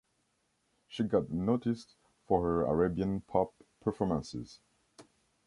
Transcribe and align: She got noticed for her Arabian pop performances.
She 0.87 1.03
got 1.03 1.29
noticed 1.29 1.95
for 2.27 2.41
her 2.41 2.63
Arabian 2.65 3.21
pop 3.27 3.53
performances. 3.83 4.59